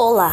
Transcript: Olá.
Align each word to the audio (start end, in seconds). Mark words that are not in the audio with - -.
Olá. 0.00 0.30